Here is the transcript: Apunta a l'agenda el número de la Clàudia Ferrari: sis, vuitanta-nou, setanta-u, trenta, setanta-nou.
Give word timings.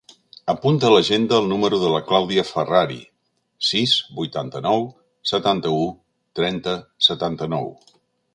Apunta 0.51 0.85
a 0.87 0.93
l'agenda 0.93 1.35
el 1.41 1.49
número 1.51 1.79
de 1.83 1.91
la 1.95 1.99
Clàudia 2.07 2.45
Ferrari: 2.51 2.97
sis, 3.67 3.93
vuitanta-nou, 4.21 4.89
setanta-u, 5.33 5.85
trenta, 6.41 6.75
setanta-nou. 7.11 7.71